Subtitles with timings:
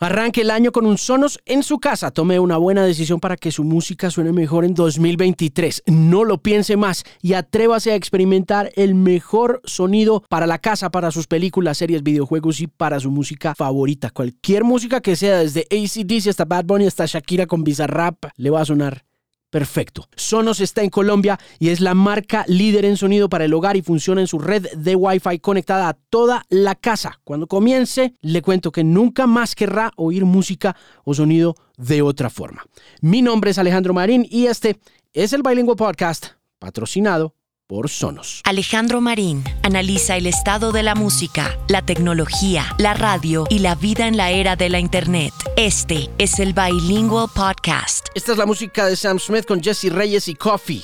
[0.00, 2.12] Arranque el año con un Sonos en su casa.
[2.12, 5.82] Tome una buena decisión para que su música suene mejor en 2023.
[5.86, 11.10] No lo piense más y atrévase a experimentar el mejor sonido para la casa, para
[11.10, 14.10] sus películas, series, videojuegos y para su música favorita.
[14.10, 18.60] Cualquier música que sea, desde ACDC hasta Bad Bunny hasta Shakira con Bizarrap, le va
[18.60, 19.07] a sonar
[19.50, 20.06] Perfecto.
[20.14, 23.82] Sonos está en Colombia y es la marca líder en sonido para el hogar y
[23.82, 27.20] funciona en su red de Wi-Fi conectada a toda la casa.
[27.24, 32.66] Cuando comience, le cuento que nunca más querrá oír música o sonido de otra forma.
[33.00, 34.80] Mi nombre es Alejandro Marín y este
[35.14, 36.26] es el Bilingual Podcast,
[36.58, 37.37] patrocinado
[37.68, 38.40] por Sonos.
[38.44, 44.08] Alejandro Marín analiza el estado de la música, la tecnología, la radio y la vida
[44.08, 45.34] en la era de la Internet.
[45.56, 48.08] Este es el Bilingual Podcast.
[48.14, 50.82] Esta es la música de Sam Smith con Jesse Reyes y Coffee.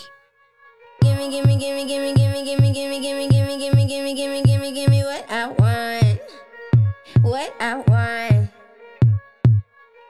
[1.01, 5.25] Gimme, gimme, gimme, gimme, gimme, gimme, gimme, gimme, gimme, gimme, gimme, gimme, gimme, gimme what
[5.31, 6.21] I want.
[7.23, 8.51] What I want.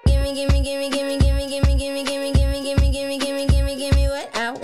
[0.07, 4.29] Gimme, gimme, gimme, gimme, gimme, gimme, gimme, gimme, gimme, gimme, gimme, gimme, gimme, gimme what
[4.35, 4.64] I want.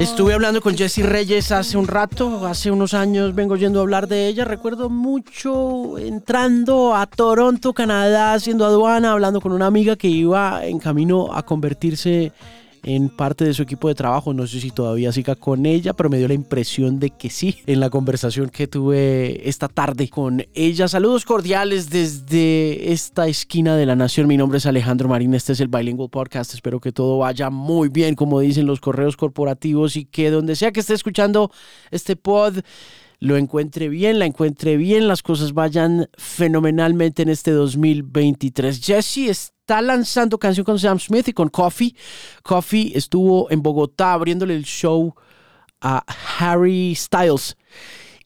[0.00, 4.08] Estuve hablando con Jessie Reyes hace un rato, hace unos años vengo yendo a hablar
[4.08, 4.44] de ella.
[4.44, 10.78] Recuerdo mucho entrando a Toronto, Canadá, haciendo aduana, hablando con una amiga que iba en
[10.78, 12.32] camino a convertirse en
[13.16, 14.34] parte de su equipo de trabajo.
[14.34, 17.58] No sé si todavía siga con ella, pero me dio la impresión de que sí
[17.66, 20.88] en la conversación que tuve esta tarde con ella.
[20.88, 24.26] Saludos cordiales desde esta esquina de la nación.
[24.26, 25.34] Mi nombre es Alejandro Marín.
[25.34, 26.54] Este es el Bilingual Podcast.
[26.54, 30.72] Espero que todo vaya muy bien, como dicen los correos corporativos, y que donde sea
[30.72, 31.50] que esté escuchando
[31.90, 32.58] este pod
[33.20, 38.80] lo encuentre bien, la encuentre bien, las cosas vayan fenomenalmente en este 2023.
[38.80, 41.94] Jesse está lanzando canción con Sam Smith y con Coffee.
[42.42, 45.14] Coffee estuvo en Bogotá abriéndole el show
[45.82, 46.02] a
[46.38, 47.54] Harry Styles.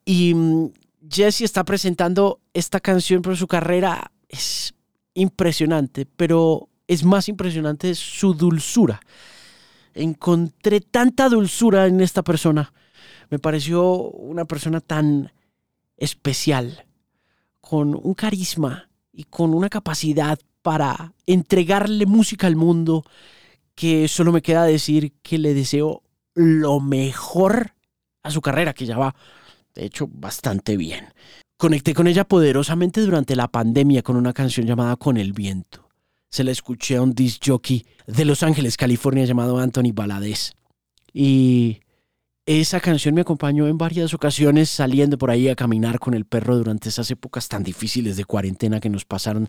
[0.05, 0.71] Y mm,
[1.11, 4.13] Jesse está presentando esta canción por su carrera.
[4.29, 4.73] Es
[5.15, 9.01] impresionante, pero es más impresionante su dulzura.
[9.95, 12.73] Encontré tanta dulzura en esta persona
[13.31, 15.33] me pareció una persona tan
[15.97, 16.85] especial,
[17.61, 23.05] con un carisma y con una capacidad para entregarle música al mundo
[23.75, 26.03] que solo me queda decir que le deseo
[26.35, 27.75] lo mejor
[28.23, 29.15] a su carrera, que ya va,
[29.75, 31.13] de hecho, bastante bien.
[31.57, 35.89] Conecté con ella poderosamente durante la pandemia con una canción llamada Con el viento.
[36.29, 40.55] Se la escuché a un disc jockey de Los Ángeles, California, llamado Anthony Baladés.
[41.13, 41.81] Y
[42.47, 46.57] esa canción me acompañó en varias ocasiones saliendo por ahí a caminar con el perro
[46.57, 49.49] durante esas épocas tan difíciles de cuarentena que nos pasaron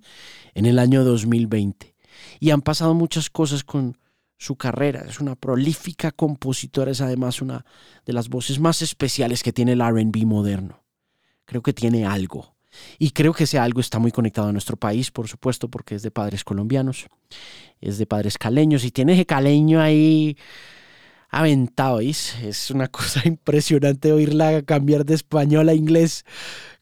[0.54, 1.96] en el año 2020.
[2.40, 3.98] Y han pasado muchas cosas con
[4.38, 5.06] su carrera.
[5.08, 7.66] Es una prolífica compositora, es además una
[8.06, 10.84] de las voces más especiales que tiene el RB moderno.
[11.46, 12.56] Creo que tiene algo.
[13.00, 16.04] Y creo que ese algo está muy conectado a nuestro país, por supuesto, porque es
[16.04, 17.08] de padres colombianos,
[17.82, 20.38] es de padres caleños y tiene ese caleño ahí
[21.34, 26.26] aventado, Es una cosa impresionante oírla cambiar de español a inglés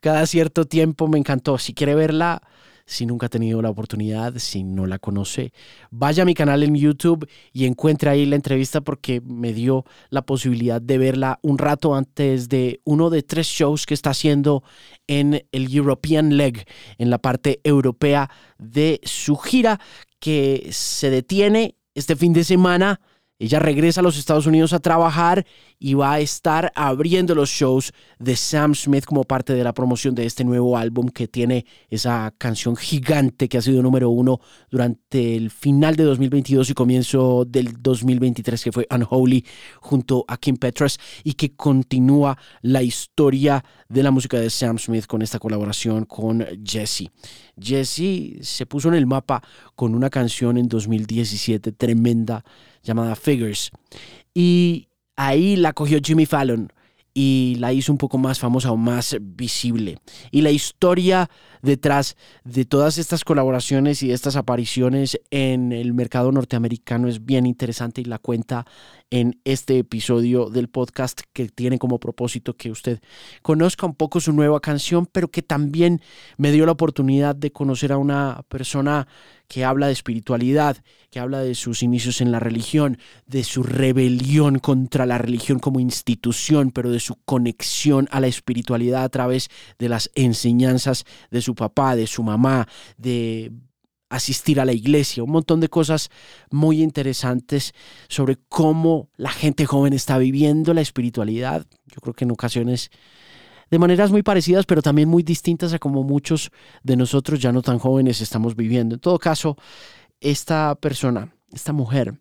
[0.02, 1.08] cada cierto tiempo.
[1.08, 1.58] Me encantó.
[1.58, 2.42] Si quiere verla,
[2.86, 5.54] si nunca ha tenido la oportunidad, si no la conoce,
[5.90, 10.24] vaya a mi canal en YouTube y encuentre ahí la entrevista porque me dio la
[10.24, 14.64] posibilidad de verla un rato antes de uno de tres shows que está haciendo
[15.08, 19.80] en el European Leg, en la parte europea de su gira
[20.20, 23.00] que se detiene este fin de semana
[23.42, 25.48] ella regresa a los Estados Unidos a trabajar
[25.80, 30.14] y va a estar abriendo los shows de Sam Smith como parte de la promoción
[30.14, 35.36] de este nuevo álbum que tiene esa canción gigante que ha sido número uno durante
[35.36, 39.44] el final de 2022 y comienzo del 2023 que fue Unholy
[39.80, 45.08] junto a Kim Petras y que continúa la historia de la música de Sam Smith
[45.08, 47.10] con esta colaboración con Jesse.
[47.60, 49.42] Jesse se puso en el mapa
[49.74, 52.44] con una canción en 2017 tremenda
[52.84, 53.72] llamada Figures.
[54.34, 56.72] Y ahí la cogió Jimmy Fallon
[57.14, 59.98] y la hizo un poco más famosa o más visible.
[60.32, 61.30] Y la historia
[61.62, 68.02] detrás de todas estas colaboraciones y estas apariciones en el mercado norteamericano es bien interesante
[68.02, 68.66] y la cuenta
[69.12, 73.02] en este episodio del podcast que tiene como propósito que usted
[73.42, 76.02] conozca un poco su nueva canción, pero que también
[76.38, 79.08] me dio la oportunidad de conocer a una persona
[79.50, 80.78] que habla de espiritualidad,
[81.10, 82.98] que habla de sus inicios en la religión,
[83.28, 89.04] de su rebelión contra la religión como institución, pero de su conexión a la espiritualidad
[89.04, 92.66] a través de las enseñanzas de su papá, de su mamá,
[92.98, 93.52] de
[94.12, 96.10] asistir a la iglesia, un montón de cosas
[96.52, 97.74] muy interesantes
[98.10, 101.66] sobre cómo la gente joven está viviendo la espiritualidad.
[101.88, 102.92] Yo creo que en ocasiones
[103.72, 106.52] de maneras muy parecidas, pero también muy distintas a como muchos
[106.84, 108.96] de nosotros ya no tan jóvenes estamos viviendo.
[108.96, 109.56] En todo caso,
[110.20, 112.20] esta persona, esta mujer,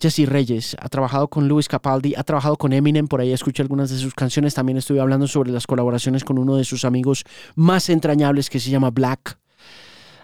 [0.00, 3.90] Jessie Reyes, ha trabajado con Luis Capaldi, ha trabajado con Eminem, por ahí escuché algunas
[3.90, 7.24] de sus canciones, también estuve hablando sobre las colaboraciones con uno de sus amigos
[7.56, 9.38] más entrañables que se llama Black.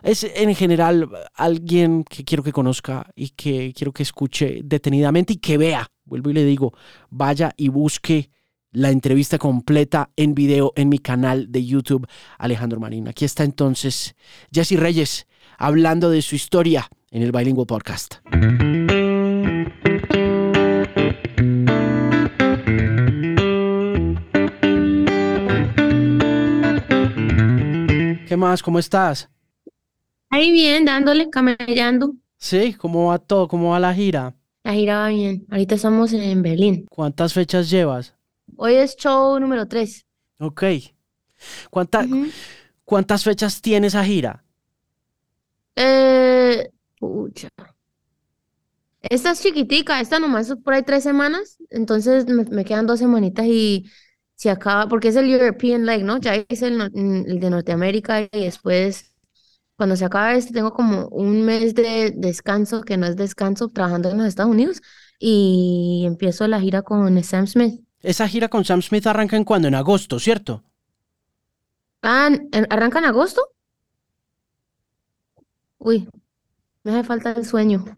[0.06, 5.38] Es en general alguien que quiero que conozca y que quiero que escuche detenidamente y
[5.38, 6.72] que vea, vuelvo y le digo,
[7.10, 8.30] vaya y busque
[8.70, 12.06] la entrevista completa en video en mi canal de YouTube,
[12.38, 13.08] Alejandro Marín.
[13.08, 14.14] Aquí está entonces
[14.52, 15.26] Jesse Reyes
[15.58, 18.18] hablando de su historia en el Bilingual Podcast.
[28.28, 28.62] ¿Qué más?
[28.62, 29.30] ¿Cómo estás?
[30.36, 32.12] Ahí bien, dándole, camellando.
[32.36, 33.48] Sí, ¿cómo va todo?
[33.48, 34.34] ¿Cómo va la gira?
[34.64, 35.46] La gira va bien.
[35.50, 36.84] Ahorita estamos en Berlín.
[36.90, 38.14] ¿Cuántas fechas llevas?
[38.54, 40.04] Hoy es show número 3.
[40.40, 40.62] Ok.
[41.70, 44.44] ¿Cuántas fechas tiene esa gira?
[45.74, 46.68] Eh,
[47.00, 47.48] pucha.
[49.00, 53.46] Esta es chiquitica, esta nomás es por ahí tres semanas, entonces me, quedan dos semanitas
[53.46, 53.86] y
[54.34, 56.18] se acaba, porque es el European Leg, ¿no?
[56.18, 59.14] Ya es el, el de Norteamérica y después,
[59.76, 64.11] cuando se acaba este, tengo como un mes de descanso, que no es descanso, trabajando
[64.11, 64.81] en los Estados Unidos
[65.19, 67.82] y empiezo la gira con Sam Smith.
[68.02, 69.69] Esa gira con Sam Smith arranca en cuando?
[69.69, 70.64] En agosto, ¿cierto?
[72.02, 72.31] Ah,
[72.70, 73.43] ¿arranca en agosto?
[75.78, 76.08] Uy,
[76.82, 77.84] me hace falta el sueño.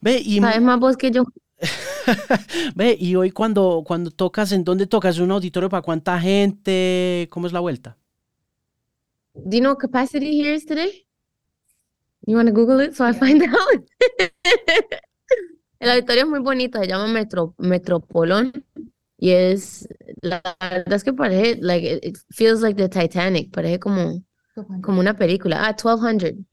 [0.00, 0.40] Ve, y...
[0.40, 1.24] Sabes más vos que yo.
[2.74, 5.18] Ve, y hoy cuando, cuando tocas, ¿en dónde tocas?
[5.18, 7.28] ¿Un auditorio para cuánta gente?
[7.30, 7.96] ¿Cómo es la vuelta?
[9.34, 11.04] Do you know capacity here is today?
[12.26, 13.88] You want to Google it so I find out?
[15.80, 18.52] El auditorio es muy bonito, se llama Metro, Metropolón
[19.18, 19.88] y es,
[20.20, 24.22] la verdad es que parece, like, it feels like the Titanic, parece como,
[24.80, 25.66] como una película.
[25.66, 26.44] Ah, 1200,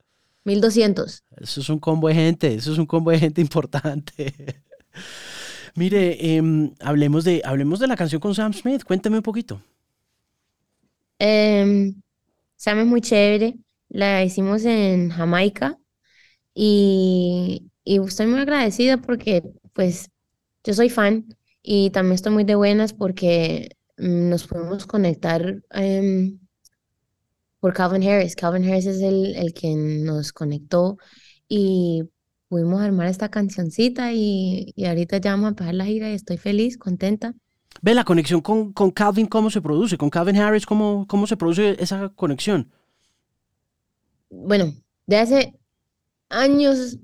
[0.44, 1.24] 1200.
[1.36, 4.62] Eso es un combo de gente, eso es un combo de gente importante.
[5.74, 9.62] Mire, em, hablemos, de, hablemos de la canción con Sam Smith, cuéntame un poquito.
[11.18, 12.00] Em,
[12.60, 13.56] Sam es muy chévere,
[13.88, 15.78] la hicimos en Jamaica
[16.54, 19.42] y y estoy muy agradecida porque
[19.74, 20.10] pues
[20.64, 21.26] yo soy fan
[21.62, 26.38] y también estoy muy de buenas porque mm, nos podemos conectar em,
[27.60, 28.36] por Calvin Harris.
[28.36, 30.98] Calvin Harris es el, el que nos conectó
[31.48, 32.04] y
[32.48, 36.38] pudimos armar esta cancioncita y, y ahorita ya vamos a empezar la gira y estoy
[36.38, 37.34] feliz, contenta.
[37.82, 39.96] Ve la conexión con, con Calvin, ¿cómo se produce?
[39.96, 42.70] Con Calvin Harris, ¿cómo, ¿cómo se produce esa conexión?
[44.28, 44.72] Bueno,
[45.06, 45.54] de hace
[46.28, 46.98] años,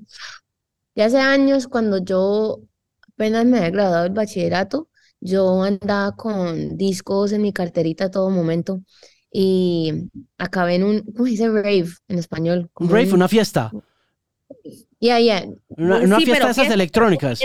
[0.95, 2.61] ya hace años, cuando yo
[3.09, 4.89] apenas me había graduado del bachillerato,
[5.21, 8.81] yo andaba con discos en mi carterita a todo momento
[9.33, 12.71] y acabé en un, ¿cómo se dice rave en español?
[12.79, 13.73] Un rave, una fiesta.
[15.01, 15.45] Ya, ya.
[15.69, 17.41] Una, fiesta de esas electrónicas.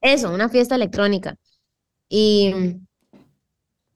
[0.00, 1.36] Eso, una fiesta electrónica.
[2.14, 2.54] Y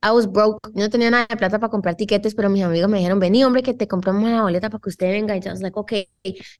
[0.01, 2.99] I was broke, no tenía nada de plata para comprar tiquetes, pero mis amigos me
[2.99, 5.37] dijeron, vení hombre, que te compramos la boleta para que usted venga.
[5.37, 5.93] Y yo was like, ok,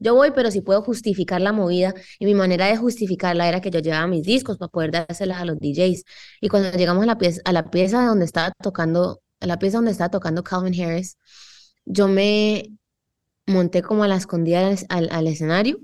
[0.01, 1.95] yo voy, pero si puedo justificar la movida.
[2.19, 5.45] Y mi manera de justificarla era que yo llevaba mis discos para poder dárselas a
[5.45, 6.05] los DJs.
[6.41, 9.79] Y cuando llegamos a la pieza, a la pieza donde estaba tocando, a la pieza
[9.79, 11.17] donde estaba tocando Calvin Harris,
[11.85, 12.73] yo me
[13.47, 15.79] monté como a la escondida al, al escenario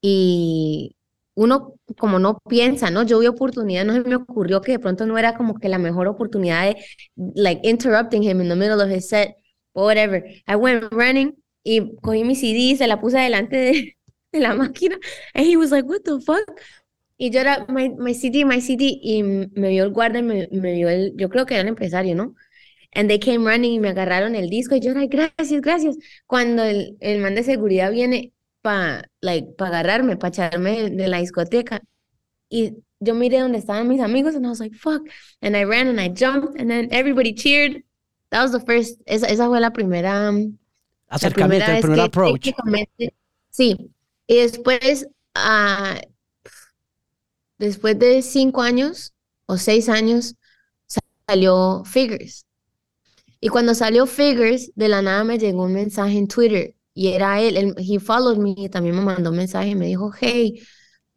[0.00, 0.96] y
[1.34, 3.02] uno como no piensa, ¿no?
[3.04, 5.78] Yo vi oportunidad, no se me ocurrió que de pronto no era como que la
[5.78, 6.76] mejor oportunidad de,
[7.34, 9.36] like, interrupting him in the middle of his set,
[9.74, 10.24] whatever.
[10.46, 11.34] I went running
[11.64, 13.96] y cogí mi CD, se la puse delante de,
[14.32, 14.98] de la máquina,
[15.34, 16.44] and he was like, what the fuck?
[17.18, 20.72] Y yo era, my, my CD, my CD, y me vio el guardia, me, me
[20.74, 22.34] vio el, yo creo que era el empresario, ¿no?
[22.94, 25.96] And they came running y me agarraron el disco y yo era, gracias, gracias.
[26.26, 31.18] Cuando el, el man de seguridad viene, para like, pa agarrarme, para echarme de la
[31.18, 31.82] discoteca.
[32.48, 35.02] Y yo miré donde estaban mis amigos and I was like, fuck.
[35.42, 37.82] And I ran and I jumped and then everybody cheered.
[38.30, 40.28] That was the first, esa, esa fue la primera...
[40.28, 40.58] Um,
[41.08, 42.48] Acercamiento, el primer approach.
[43.50, 43.76] Sí.
[44.26, 46.00] Y después, uh,
[47.58, 49.12] después de cinco años
[49.44, 50.36] o seis años,
[51.28, 52.46] salió Figures.
[53.40, 57.40] Y cuando salió Figures, de la nada me llegó un mensaje en Twitter y era
[57.40, 60.62] él, él he followed me, también me mandó un mensaje y me dijo, hey,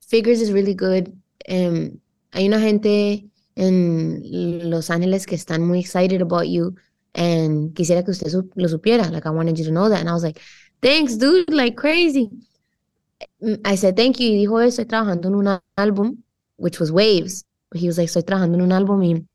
[0.07, 1.09] Figures is really good.
[1.49, 1.99] Um,
[2.31, 6.75] hay una gente en Los Ángeles que están muy excited about you.
[7.13, 9.09] and quisiera que usted su- lo supiera.
[9.09, 9.99] Like, I wanted you to know that.
[10.01, 10.39] And I was like,
[10.81, 12.29] thanks, dude, like crazy.
[13.41, 14.27] Mm, I said, thank you.
[14.27, 16.23] Y dijo, estoy trabajando en un álbum,
[16.57, 17.45] which was Waves.
[17.73, 19.25] He was like, estoy trabajando en un álbum y,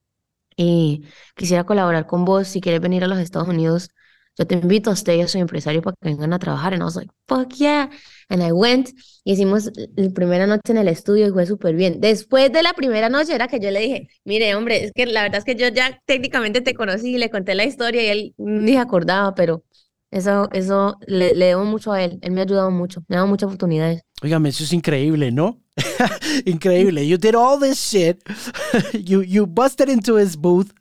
[0.57, 1.05] y
[1.37, 2.49] quisiera colaborar con vos.
[2.49, 3.91] Si quieres venir a los Estados Unidos,
[4.39, 6.73] yo te invito a usted y a su empresario para que vengan a trabajar.
[6.73, 7.91] And I was like, fuck yeah.
[8.29, 8.91] And I went
[9.25, 12.01] y hicimos la primera noche en el estudio y fue súper bien.
[12.01, 15.23] Después de la primera noche era que yo le dije, mire, hombre, es que la
[15.23, 18.35] verdad es que yo ya técnicamente te conocí y le conté la historia y él
[18.39, 19.65] ni se acordaba, pero
[20.11, 22.19] eso, eso le, le debo mucho a él.
[22.23, 24.03] Él me ha ayudado mucho, me ha dado muchas oportunidades.
[24.23, 25.63] Óigame, eso es increíble, ¿no?
[26.45, 27.07] increíble.
[27.07, 28.23] You did all this shit.
[28.93, 30.73] you, you busted into his booth.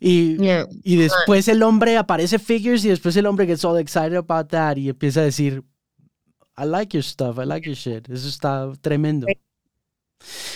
[0.00, 0.66] Y, Yeah.
[0.82, 4.76] y después el hombre aparece figures y después el hombre gets all excited about that
[4.76, 5.62] y empieza a decir,
[6.56, 8.08] I like your stuff, I like your shit.
[8.10, 9.26] Eso está tremendo.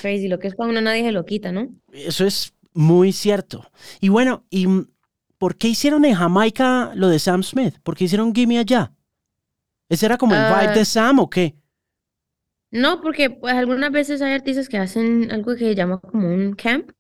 [0.01, 1.69] Crazy, lo que es para uno nadie se lo quita, ¿no?
[1.93, 3.69] Eso es muy cierto.
[4.01, 4.67] Y bueno, ¿y
[5.39, 7.77] por qué hicieron en Jamaica lo de Sam Smith?
[7.83, 8.93] ¿Por qué hicieron Gimme Allá?
[9.89, 10.73] ¿Ese era como el vibe Ah.
[10.75, 11.57] de Sam o qué?
[12.71, 16.53] No, porque pues algunas veces hay artistas que hacen algo que se llama como un
[16.55, 16.91] camp,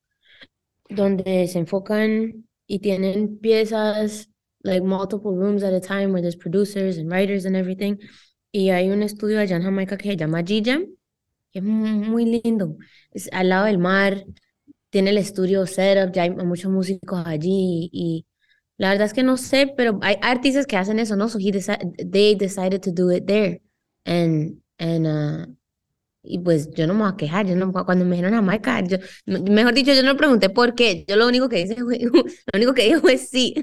[0.90, 4.28] donde se enfocan y tienen piezas,
[4.62, 7.98] like multiple rooms at a time, where there's producers and writers and everything.
[8.52, 10.86] Y hay un estudio allá en Jamaica que se llama G-Jam,
[11.52, 12.76] que es mu- muy lindo.
[13.12, 14.24] Es al lado del mar,
[14.90, 18.26] tiene el estudio setup, ya hay muchos músicos allí y
[18.78, 21.28] la verdad es que no sé, pero hay artistas que hacen eso, ¿no?
[21.28, 23.62] So he deci- they decided to do it there.
[24.04, 25.46] And, and, uh,
[26.26, 28.98] y pues yo no me voy a quejar, yo no, cuando me dijeron Jamaica, yo,
[29.26, 32.22] m- mejor dicho, yo no pregunté por qué, yo lo único que hice lo
[32.54, 33.54] único que dije fue sí.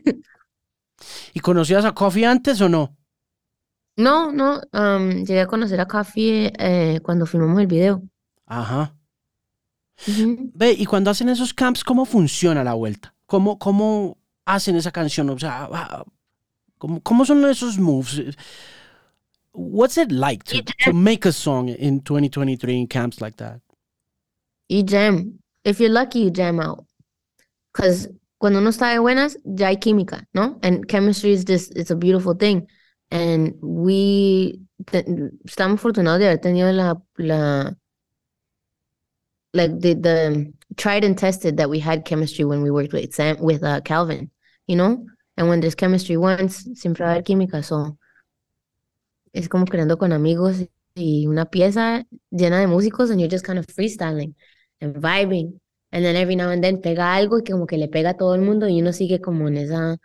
[1.34, 2.96] ¿Y conocías a Coffee antes o no?
[3.96, 8.02] No, no, um, llegué a conocer a Coffee eh, cuando filmamos el video.
[8.46, 8.96] Ajá.
[10.06, 13.14] Ve, y cuando hacen esos camps, ¿cómo funciona la vuelta?
[13.26, 15.30] ¿Cómo, cómo hacen esa canción?
[15.30, 16.04] O sea, ah,
[16.78, 18.36] ¿cómo, cómo son esos moves?
[19.54, 23.62] What's it like to, to make a song in 2023 in camps like that?
[24.70, 25.40] you jam.
[25.64, 26.86] If you're lucky, you jam out.
[27.72, 28.08] Because
[28.40, 30.60] cuando uno está de buenas, ya hay química, ¿no?
[30.62, 32.68] And chemistry is just, it's a beautiful thing.
[33.12, 35.04] And we, te-
[35.48, 37.72] estamos afortunados de haber tenido la, la,
[39.54, 43.38] like the, the tried and tested that we had chemistry when we worked with Sam,
[43.40, 44.32] with uh, Calvin,
[44.68, 45.06] you know?
[45.38, 47.64] And when there's chemistry once, siempre va a haber química.
[47.64, 47.98] So,
[49.34, 50.58] es como creando con amigos
[50.96, 54.36] y una pieza llena de músicos and you're just kind of freestyling
[54.80, 55.60] and vibing.
[55.92, 58.34] And then every now and then pega algo y como que le pega a todo
[58.36, 59.98] el mundo y uno sigue como en esa,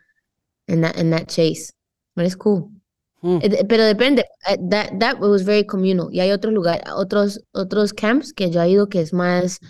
[0.67, 1.73] en that, in that chase.
[2.15, 2.71] But it's cool.
[3.23, 6.09] Eh, Pero depende, eh, that, that was very communal.
[6.13, 9.61] Y hay otros lugares, otros, otros camps que yo he ido que es más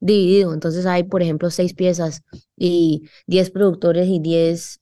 [0.00, 0.52] dividido.
[0.52, 2.22] Entonces hay, por ejemplo, seis piezas
[2.56, 4.80] y diez productores y diez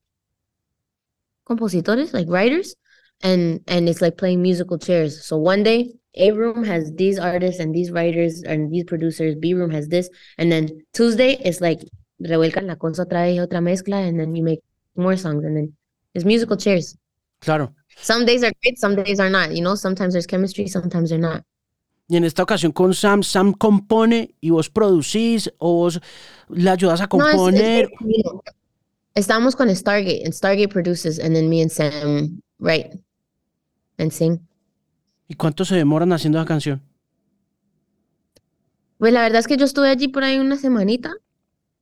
[1.44, 2.76] compositores, like writers.
[3.22, 5.24] And, and it's like playing musical chairs.
[5.24, 9.34] So one day, A room has these artists and these writers and these producers.
[9.34, 10.08] B room has this.
[10.38, 11.80] And then Tuesday is like
[12.22, 14.60] revuelcan la cosa otra vez, otra mezcla, and then you make
[14.96, 15.44] more songs.
[15.44, 15.72] And then
[16.14, 16.96] it's musical chairs.
[17.40, 17.74] Claro.
[17.98, 19.54] Some days are great, some days are not.
[19.54, 21.42] You know, sometimes there's chemistry, sometimes they're not.
[22.08, 25.98] Y en esta ocasión con Sam, Sam compone y vos producís o vos
[26.48, 27.88] le ayudas a No, it's- it's componer.
[27.88, 27.90] very.
[29.16, 32.90] Estamos con Stargate, and Stargate produces, and then me and Sam write
[33.98, 34.40] and sing.
[35.28, 36.82] ¿Y cuánto se demoran haciendo esa canción?
[38.98, 41.12] Pues la verdad es que yo estuve allí por ahí una semanita,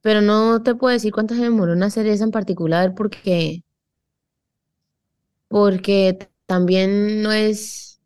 [0.00, 3.62] pero no te puedo decir cuánto se demoró en hacer esa en particular porque,
[5.48, 8.00] porque también no es,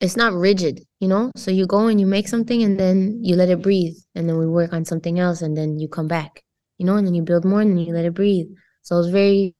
[0.00, 1.30] it's not rigid, you know?
[1.34, 4.38] So you go and you make something and then you let it breathe and then
[4.38, 6.44] we work on something else and then you come back,
[6.78, 8.46] you know, and then you build more and then you let it breathe.
[8.82, 9.54] So it's very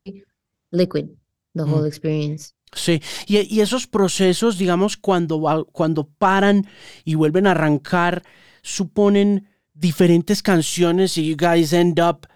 [0.71, 1.09] liquid,
[1.55, 2.55] the whole experience.
[2.75, 6.67] Sí, y, y esos procesos, digamos, cuando, cuando paran
[7.05, 8.23] y vuelven a arrancar,
[8.63, 12.27] suponen diferentes canciones y you guys end up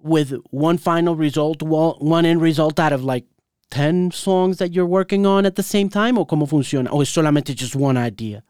[0.00, 3.26] with one final result, one end result out of like
[3.70, 7.08] 10 songs that you're working on at the same time, o cómo funciona, o es
[7.08, 8.42] solamente just one idea.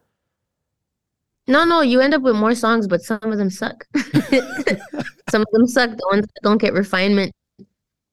[1.47, 3.87] No, no, you end up with more songs, but some of them suck.
[5.31, 5.91] some of them suck.
[5.97, 7.33] The ones that don't get refinement,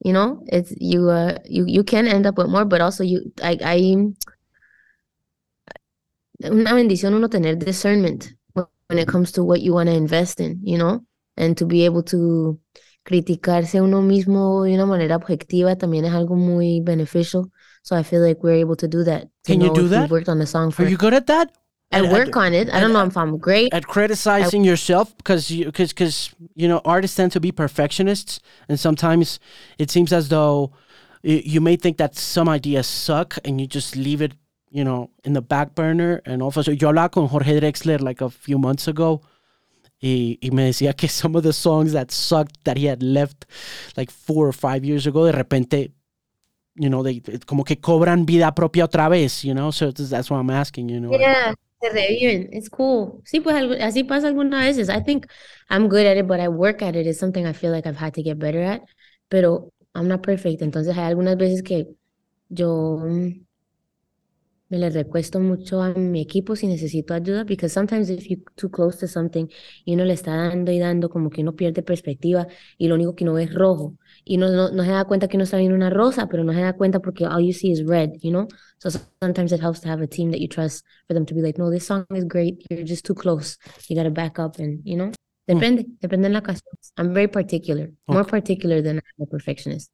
[0.05, 1.09] you know, it's you.
[1.09, 3.33] Uh, you you can end up with more, but also you.
[3.41, 3.77] I I.
[6.43, 10.59] Una bendición uno tener discernment when it comes to what you want to invest in,
[10.61, 11.01] you know,
[11.37, 12.59] and to be able to
[13.03, 17.49] criticarse uno mismo de una manera objetiva también es algo muy beneficial.
[17.81, 19.29] So I feel like we're able to do that.
[19.45, 20.11] Can you do that?
[20.11, 21.51] we worked on the song for Are you good at that?
[21.95, 22.67] I And- work on it.
[22.75, 23.73] I don't know if I'm great.
[23.73, 26.15] at criticizing yourself because you because because
[26.55, 29.39] you know artists tend to be perfectionists and sometimes
[29.77, 30.71] it seems as though
[31.23, 34.33] you may think that some ideas suck and you just leave it
[34.69, 36.51] you know in the back burner and all.
[36.55, 39.21] also yo hablaba con Jorge Drexler like a few months ago
[40.03, 43.45] y, y me decía que some of the songs that sucked that he had left
[43.97, 45.91] like four or five years ago de repente
[46.75, 50.37] you know they como que cobran vida propia otra vez you know so that's why
[50.37, 51.53] I'm asking you know Yeah,
[51.91, 52.49] se reviven.
[52.53, 53.21] It's cool.
[53.25, 54.89] Sí, pues así pasa algunas veces.
[54.89, 55.27] I think
[55.69, 57.07] I'm good at it, but I work at it.
[57.07, 58.81] It's something I feel like I've had to get better at.
[59.29, 60.61] Pero I'm not perfect.
[60.61, 61.87] Entonces hay algunas veces que
[62.49, 63.44] yo mm,
[64.69, 68.69] me le recuesto mucho a mi equipo si necesito ayuda, because sometimes if you're too
[68.69, 69.47] close to something
[69.85, 73.15] y uno le está dando y dando, como que uno pierde perspectiva y lo único
[73.15, 73.95] que uno ve es rojo.
[74.23, 76.53] Y no, no, no se da cuenta que uno está viendo una rosa, pero no
[76.53, 78.47] se da cuenta porque all you see is red, you know?
[78.79, 78.89] So
[79.21, 81.59] sometimes it helps to have a team that you trust for them to be like,
[81.59, 82.65] no, this song is great.
[82.69, 83.57] You're just too close.
[83.87, 85.11] You got to back up and, you know?
[85.47, 86.73] Depende, depende en la ocasión.
[86.97, 89.91] I'm very particular, more particular than a perfectionist.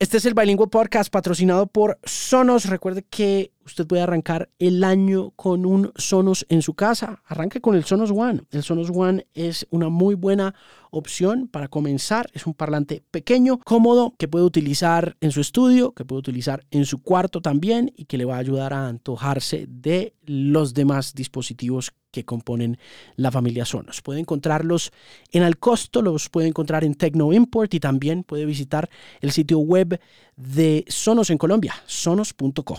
[0.00, 2.64] Este es el Bilingüe Podcast patrocinado por Sonos.
[2.64, 7.22] Recuerde que usted puede arrancar el año con un Sonos en su casa.
[7.26, 8.40] Arranque con el Sonos One.
[8.50, 10.54] El Sonos One es una muy buena
[10.90, 12.30] opción para comenzar.
[12.32, 16.86] Es un parlante pequeño, cómodo, que puede utilizar en su estudio, que puede utilizar en
[16.86, 21.92] su cuarto también y que le va a ayudar a antojarse de los demás dispositivos
[22.10, 22.78] que componen
[23.16, 24.02] la familia Sonos.
[24.02, 24.92] Puede encontrarlos
[25.32, 28.88] en al costo, los puede encontrar en Tecno Import y también puede visitar
[29.20, 30.00] el sitio web
[30.36, 32.78] de Sonos en Colombia, sonos.co.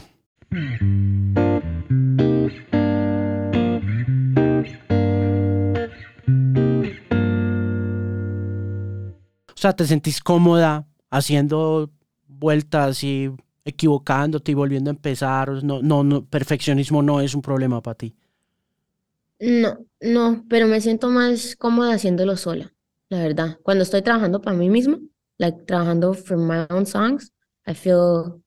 [9.53, 11.91] O sea, te sentís cómoda haciendo
[12.27, 13.29] vueltas y
[13.63, 15.63] equivocándote y volviendo a empezar.
[15.63, 18.15] No, no, no, perfeccionismo no es un problema para ti.
[19.41, 22.73] No, no, pero me siento más cómoda haciéndolo sola,
[23.09, 23.57] la verdad.
[23.63, 24.99] Cuando estoy trabajando para mí misma,
[25.39, 27.33] like trabajando for my own songs,
[27.65, 28.39] I feel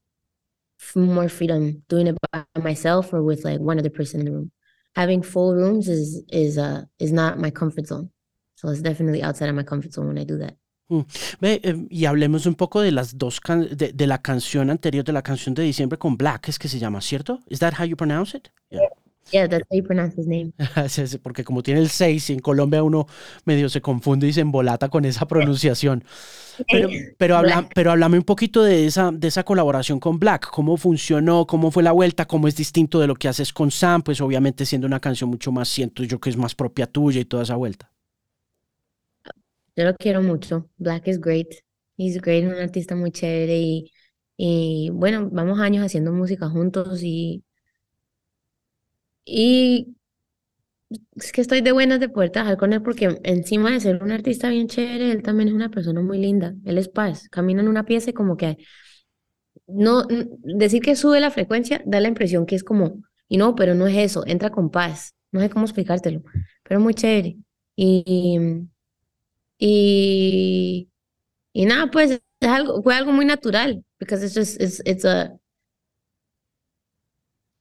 [0.94, 4.52] more freedom doing it by myself or with like one other person in the room.
[4.94, 8.10] Having full rooms is is uh is not my comfort zone.
[8.54, 10.56] So it's definitely outside of my comfort zone when I do that.
[11.40, 13.40] Ve, eh, y hablemos un poco de las dos
[13.72, 16.78] de, de la canción anterior, de la canción de diciembre con Black, es que se
[16.78, 17.40] llama, ¿cierto?
[17.48, 18.48] ¿Is that how you pronounce it?
[18.70, 18.82] Yeah.
[19.32, 20.52] Yeah, that's how you pronounce his name.
[21.22, 23.06] Porque como tiene el 6 y en Colombia uno
[23.44, 26.04] medio se confunde y se embolata con esa pronunciación.
[26.70, 27.72] Pero, pero, habla, Black.
[27.74, 30.50] pero háblame un poquito de esa, de esa colaboración con Black.
[30.52, 31.46] ¿Cómo funcionó?
[31.48, 32.26] ¿Cómo fue la vuelta?
[32.26, 34.02] ¿Cómo es distinto de lo que haces con Sam?
[34.02, 37.24] Pues obviamente siendo una canción mucho más, siento yo que es más propia tuya y
[37.24, 37.90] toda esa vuelta.
[39.76, 40.70] Yo lo quiero mucho.
[40.78, 41.48] Black is great.
[41.96, 43.92] He's great, un artista muy chévere y,
[44.36, 47.44] y bueno, vamos años haciendo música juntos y,
[49.24, 49.94] y
[51.16, 54.12] es que estoy de buenas de poder trabajar con él porque encima de ser un
[54.12, 56.54] artista bien chévere, él también es una persona muy linda.
[56.64, 57.28] Él es paz.
[57.30, 58.58] Camina en una pieza como que
[59.66, 60.04] no
[60.42, 63.86] decir que sube la frecuencia da la impresión que es como, y no, pero no
[63.86, 65.14] es eso, entra con paz.
[65.32, 66.22] No sé cómo explicártelo,
[66.62, 67.36] pero muy chévere.
[67.76, 68.38] Y,
[69.58, 70.88] y,
[71.52, 75.32] y nada, pues es algo, fue algo muy natural, because it's just, it's, it's a,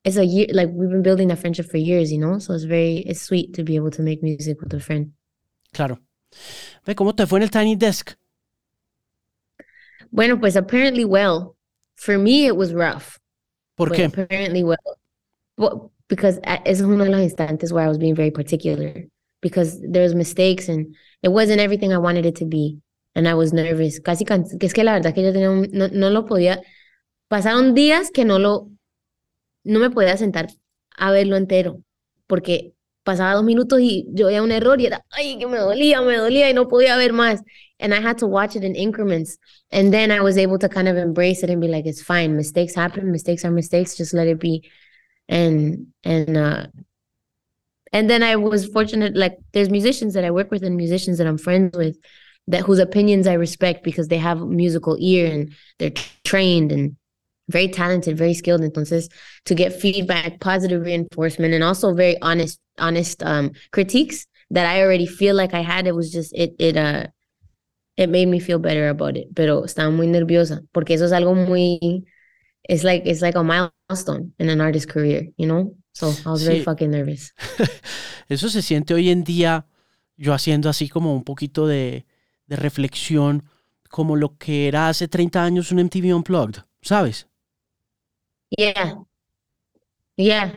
[0.04, 2.66] it's a year, like we've been building a friendship for years, you know, so it's
[2.66, 5.14] very, it's sweet to be able to make music with a friend.
[5.74, 6.00] Claro.
[6.86, 8.16] Ve, ¿cómo te fue en el Tiny Desk?
[10.12, 11.56] Bueno, pues apparently well.
[11.96, 13.20] For me, it was rough.
[13.76, 14.06] ¿Por qué?
[14.06, 15.00] apparently well.
[15.58, 19.06] Well, because eh, es uno de los instantes where I was being very particular
[19.42, 22.80] because there was mistakes and it wasn't everything I wanted it to be.
[23.16, 24.00] And I was nervous.
[24.00, 26.62] Casi que es que la verdad que yo tenía un- no, no lo podía.
[27.30, 28.70] Pasaron días que no lo,
[29.64, 30.48] no me podía sentar
[30.98, 31.82] a verlo entero
[32.28, 32.74] porque
[33.04, 36.18] pasaba dos minutos y yo veía un error y era, ay, que me dolía, me
[36.18, 37.42] dolía y no podía ver más.
[37.80, 39.38] And I had to watch it in increments.
[39.72, 42.38] And then I was able to kind of embrace it and be like, it's fine.
[42.38, 43.12] Mistakes happen.
[43.12, 43.98] Mistakes are mistakes.
[43.98, 44.70] Just let it be.
[45.28, 46.68] And, and, uh,
[47.92, 51.28] and then I was fortunate, like there's musicians that I work with and musicians that
[51.28, 51.98] I'm friends with
[52.48, 55.92] that whose opinions I respect because they have musical ear and they're
[56.24, 56.96] trained and
[57.50, 58.62] very talented, very skilled.
[58.62, 59.10] Entonces,
[59.46, 65.06] to get feedback, positive reinforcement, and also very honest, honest um, critiques that I already
[65.06, 67.08] feel like I had, it was just it it uh
[67.98, 69.28] it made me feel better about it.
[69.36, 72.06] Pero estaba muy nerviosa porque eso es algo muy
[72.70, 75.76] it's like it's like a milestone in an artist's career, you know?
[75.94, 77.34] So I was very fucking nervous.
[78.30, 79.68] Eso se siente hoy en día,
[80.18, 82.06] yo haciendo así como un poquito de,
[82.48, 83.44] de reflexión,
[83.90, 87.28] como lo que era hace 30 años un MTV Unplugged, ¿sabes?
[88.58, 88.96] Yeah.
[90.18, 90.52] Yeah.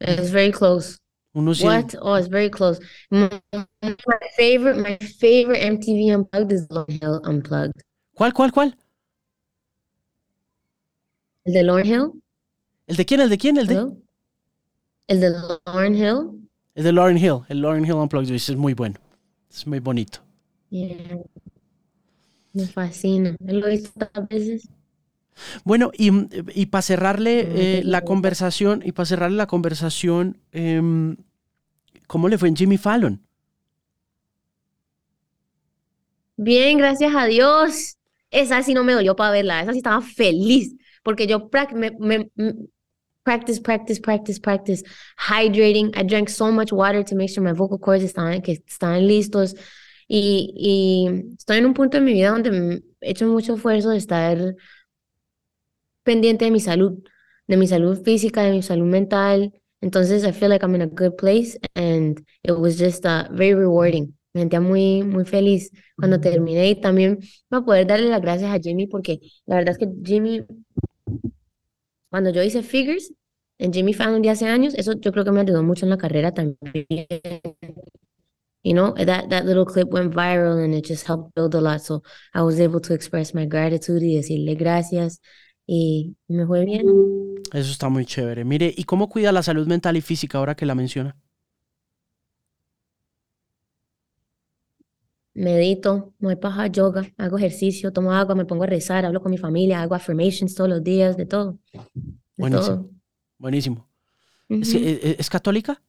[0.00, 0.98] It's very close.
[1.34, 1.94] Uno What?
[2.00, 2.78] Oh, it's very close.
[3.10, 7.82] My, my favorite, my favorite MTV Unplugged is Lauryn Hill Unplugged.
[8.14, 8.74] ¿Cuál, cuál, cuál?
[11.46, 12.22] El de Lauryn Hill?
[12.86, 13.20] ¿El de quién?
[13.20, 13.56] ¿El de quién?
[13.56, 13.74] ¿El de?
[13.74, 13.96] Hello?
[15.08, 15.30] El de
[15.66, 16.48] Lauryn Hill?
[16.74, 17.44] El de Lauryn Hill.
[17.48, 18.96] El Lauryn Hill Unplugged es muy bueno.
[19.50, 20.20] Es muy bonito.
[20.70, 21.22] Yeah.
[22.52, 23.36] Me fascina.
[23.40, 24.68] Lo he visto tantas veces.
[25.64, 26.10] Bueno, y,
[26.54, 31.16] y para cerrarle eh, la conversación, y para cerrarle la conversación, em,
[32.06, 33.22] ¿cómo le fue en Jimmy Fallon?
[36.36, 37.96] Bien, gracias a Dios.
[38.30, 39.62] Esa sí no me dolió para verla.
[39.62, 40.74] Esa sí estaba feliz.
[41.02, 42.54] Porque yo me, me- me-
[43.24, 44.84] practice, practice, practice, practice.
[45.18, 45.92] Hydrating.
[45.96, 49.54] I drank so much water to make sure my vocal cords estaban, que estaban listos.
[50.08, 53.98] Y, y estoy en un punto en mi vida donde he hecho mucho esfuerzo de
[53.98, 54.38] estar
[56.02, 57.02] pendiente de mi salud,
[57.46, 59.52] de mi salud física, de mi salud mental.
[59.80, 63.54] Entonces, I feel like I'm in a good place and it was just uh, very
[63.54, 64.14] rewarding.
[64.34, 68.58] Me sentía muy, muy feliz cuando terminé y también para poder darle las gracias a
[68.58, 70.42] Jimmy porque la verdad es que Jimmy,
[72.10, 73.12] cuando yo hice Figures
[73.58, 75.98] en Jimmy Fallon de hace años, eso yo creo que me ayudó mucho en la
[75.98, 76.56] carrera también.
[78.64, 81.82] You know, that, that little clip went viral and it just helped build a lot.
[81.82, 85.20] So I was able to express my gratitude y decirle gracias
[85.74, 86.86] y me fue bien.
[87.52, 88.44] Eso está muy chévere.
[88.44, 91.16] Mire, ¿y cómo cuida la salud mental y física ahora que la menciona?
[95.34, 99.30] Medito, me voy para yoga, hago ejercicio, tomo agua, me pongo a rezar, hablo con
[99.30, 101.58] mi familia, hago affirmations todos los días, de todo.
[102.36, 102.78] De Buenísimo.
[102.78, 102.90] todo.
[103.38, 103.88] Buenísimo.
[104.60, 104.76] ¿Es, Ujú.
[104.76, 105.82] es- es católica?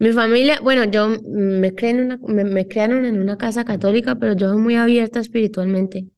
[0.00, 4.16] Mi familia, bueno, yo me crié en una, me, me criaron en una casa católica,
[4.16, 6.08] pero yo soy muy abierta espiritualmente.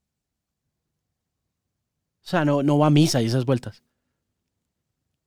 [2.31, 3.83] Sea, no, no va a misa y esas vueltas.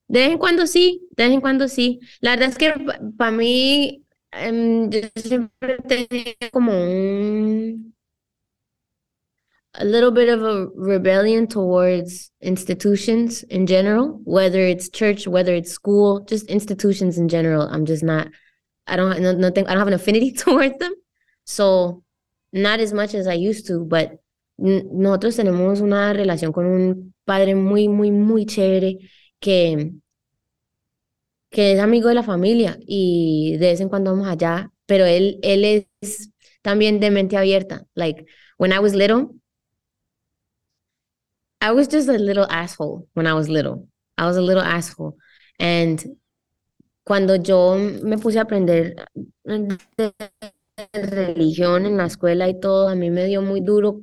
[0.08, 2.00] De vez en cuando sí, de vez en cuando sí.
[2.22, 2.74] La verdad es que
[3.18, 7.94] para mí, em, yo siempre tenido como un,
[9.74, 15.72] a little bit of a rebellion towards institutions in general, whether it's church, whether it's
[15.72, 17.68] school, just institutions in general.
[17.68, 18.30] I'm just not,
[18.88, 20.94] I don't, no, no think, I don't have an affinity towards them.
[21.44, 22.04] So,
[22.54, 24.23] not as much as I used to, but
[24.58, 29.00] nosotros tenemos una relación con un padre muy, muy, muy chévere
[29.39, 29.94] que,
[31.50, 35.39] que es amigo de la familia y de vez en cuando vamos allá, pero él,
[35.44, 35.66] él
[36.02, 37.86] es también de mente abierta.
[37.96, 38.26] Like,
[38.58, 39.36] when I was little,
[41.62, 43.88] I was just a little asshole when I was little.
[44.18, 45.18] I was a little asshole.
[45.60, 46.04] And
[47.06, 48.96] cuando yo me puse a aprender
[49.44, 50.13] de
[50.94, 54.02] religión en la escuela y todo, a mí me dio muy duro.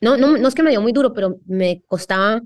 [0.00, 2.42] No, no, no es que me dio muy duro, pero me costaba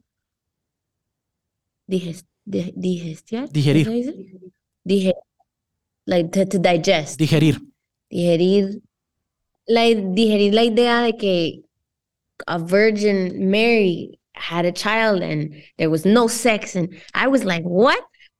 [1.86, 3.42] diges- di- digestiar.
[3.44, 4.16] ¿cómo Digerir.
[4.84, 5.12] Dije,
[6.06, 7.60] like to, to digest Digerir.
[8.10, 8.80] digerir
[9.66, 11.62] la, digerir la idea de que
[12.46, 17.62] a Virgin Mary had a child and there was no sex and I was like,
[17.64, 17.98] what?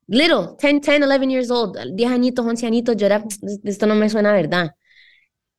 [0.08, 3.22] Little, 10, 10, 11 years old, 10 añitos, 11 añitos, yo era,
[3.64, 4.70] esto no me suena a verdad.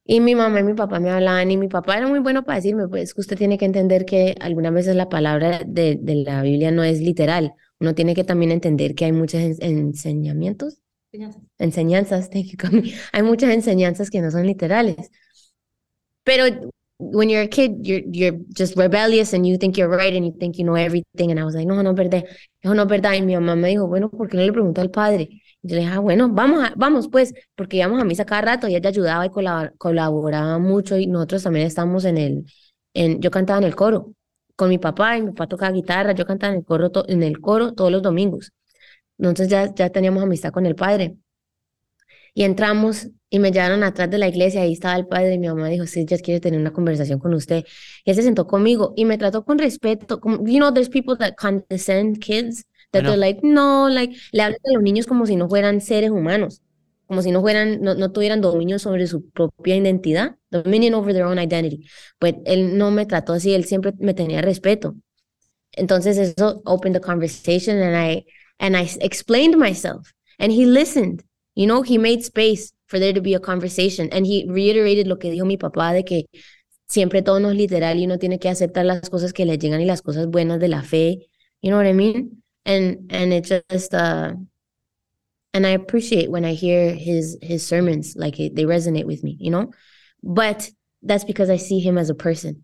[0.05, 2.57] Y mi mamá y mi papá me hablaban y mi papá era muy bueno para
[2.57, 6.41] decirme, pues que usted tiene que entender que algunas veces la palabra de, de la
[6.41, 7.53] Biblia no es literal.
[7.79, 10.79] Uno tiene que también entender que hay muchos en- enseñamientos
[11.59, 12.93] enseñanzas, Cami.
[13.13, 15.11] Hay muchas enseñanzas que no son literales.
[16.23, 20.25] Pero when you're a kid, you're you're just rebellious and you think you're right and
[20.25, 21.31] you think you know everything.
[21.31, 22.23] And I was like, no, no es verdad,
[22.61, 23.13] eso no es verdad.
[23.13, 25.40] Y mi mamá me dijo, bueno, ¿por qué no le preguntó al padre?
[25.63, 28.67] Yo le dije, ah, bueno, vamos, a- vamos pues, porque íbamos a misa cada rato
[28.67, 32.45] y ella ayudaba y colabor- colaboraba mucho y nosotros también estábamos en el,
[32.93, 34.13] en, yo cantaba en el coro
[34.55, 37.39] con mi papá y mi papá tocaba guitarra, yo cantaba en el coro, en el
[37.39, 38.51] coro todos los domingos.
[39.19, 41.17] Entonces ya, ya teníamos amistad con el padre.
[42.33, 45.47] Y entramos y me llevaron atrás de la iglesia, ahí estaba el padre y mi
[45.47, 47.63] mamá dijo, sí, ya quiere tener una conversación con usted.
[48.05, 50.19] Y él se sentó conmigo y me trató con respeto.
[50.19, 54.59] Como, you know, there's people that condescend kids, that they're like, no, like, le hablan
[54.63, 56.61] a los niños como si no fueran seres humanos,
[57.07, 61.25] como si no fueran, no, no tuvieran dominio sobre su propia identidad, dominion over their
[61.25, 61.85] own identity.
[62.19, 64.95] Pues él no me trató así, él siempre me tenía respeto.
[65.73, 68.25] Entonces eso opened the conversation and I
[68.59, 71.23] and I explained myself and he listened.
[71.55, 75.17] You know, he made space for there to be a conversation and he reiterated lo
[75.17, 76.25] que dijo mi papá de que
[76.87, 79.81] siempre todo no es literal y uno tiene que aceptar las cosas que le llegan
[79.81, 81.29] y las cosas buenas de la fe.
[81.61, 82.40] You know what I mean?
[82.65, 84.33] And and it just uh
[85.53, 89.37] and I appreciate when I hear his his sermons like it, they resonate with me,
[89.39, 89.71] you know?
[90.23, 90.69] But
[91.01, 92.63] that's because I see him as a person,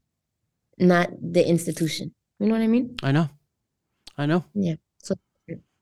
[0.78, 2.14] not the institution.
[2.40, 2.96] You know what I mean?
[3.04, 3.30] I know.
[4.18, 4.46] I know.
[4.54, 4.76] Yeah.
[5.00, 5.16] So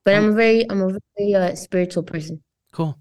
[0.03, 2.43] But I'm a very, I'm a very uh, spiritual person.
[2.71, 2.97] Cool.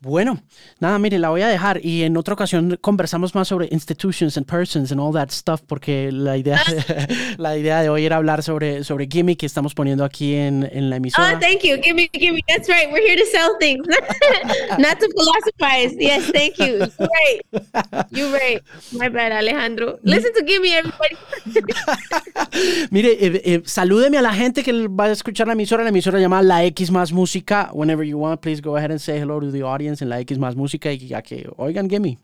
[0.00, 0.42] Bueno,
[0.78, 4.46] nada, mire, la voy a dejar y en otra ocasión conversamos más sobre institutions and
[4.46, 6.60] persons and all that stuff porque la idea,
[7.38, 10.90] la idea de hoy era hablar sobre, sobre Gimme que estamos poniendo aquí en, en
[10.90, 11.34] la emisora.
[11.34, 11.76] Oh, thank you.
[11.82, 12.40] Gimme, gimme.
[12.46, 12.92] That's right.
[12.92, 13.86] We're here to sell things,
[14.78, 15.96] not to philosophize.
[15.98, 16.86] Yes, thank you.
[16.98, 18.06] You're right.
[18.10, 18.62] You're right.
[18.92, 19.98] My bad, Alejandro.
[20.02, 21.16] Listen to Gimme, everybody.
[22.90, 25.82] mire, eh, eh, salúdeme a la gente que va a escuchar la emisora.
[25.82, 27.70] La emisora llama La X Más Música.
[27.72, 30.38] Whenever you want, please go ahead and say hello to the audience en la X
[30.38, 32.18] más música y ya que oigan Gimme.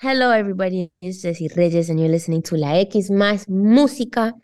[0.00, 4.34] Hello everybody, it's Jessie Reyes and you're listening to La X más música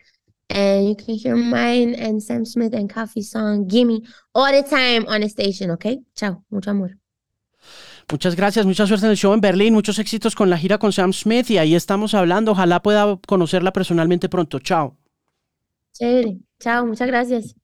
[0.49, 4.01] and you can hear mine and Sam Smith and Coffee song Gimme
[4.33, 5.99] all the time on the station, okay?
[6.15, 6.97] Chao, mucho amor.
[8.11, 10.91] Muchas gracias, mucha suerte en el show en Berlín, muchos éxitos con la gira con
[10.91, 12.51] Sam Smith y ahí estamos hablando.
[12.51, 14.59] Ojalá pueda conocerla personalmente pronto.
[14.59, 14.97] Chao.
[15.93, 16.37] Chévere.
[16.59, 17.55] Chao, muchas gracias.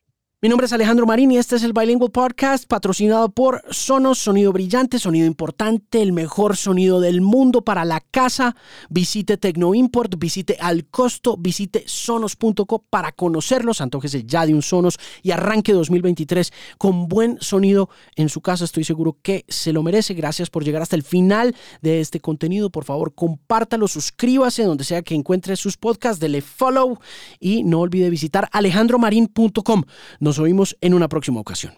[0.44, 4.52] Mi nombre es Alejandro Marín y este es el Bilingual Podcast patrocinado por Sonos, sonido
[4.52, 8.56] brillante, sonido importante, el mejor sonido del mundo para la casa.
[8.90, 13.82] Visite Tecnoimport, visite al costo, visite sonos.co para conocerlos.
[13.82, 18.66] Antójese ya de un Sonos y arranque 2023 con buen sonido en su casa.
[18.66, 20.16] Estoy seguro que se lo merece.
[20.16, 22.72] Gracias por llegar hasta el final de este contenido.
[22.72, 26.98] Por favor, compártalo, suscríbase donde sea que encuentre sus podcasts, dele follow
[27.40, 29.84] y no olvide visitar alejandromarin.com.
[30.32, 31.74] Nos oímos en una próxima ocasión.